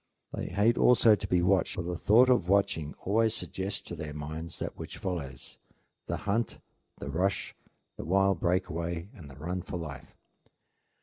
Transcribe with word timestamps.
They 0.33 0.47
hate 0.47 0.79
also 0.79 1.13
to 1.13 1.27
be 1.27 1.43
watched; 1.43 1.75
for 1.75 1.83
the 1.83 1.95
thought 1.95 2.27
of 2.27 2.49
watching 2.49 2.95
always 3.03 3.35
suggests 3.35 3.81
to 3.81 3.95
their 3.95 4.15
minds 4.15 4.57
that 4.57 4.75
which 4.75 4.97
follows, 4.97 5.59
the 6.07 6.17
hunt, 6.25 6.57
the 6.97 7.11
rush, 7.11 7.53
the 7.97 8.05
wild 8.05 8.39
break 8.39 8.67
away, 8.67 9.09
and 9.13 9.29
the 9.29 9.37
run 9.37 9.61
for 9.61 9.77
life. 9.77 10.15